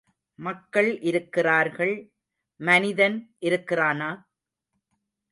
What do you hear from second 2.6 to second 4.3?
மனிதன் இருக்கிறானா?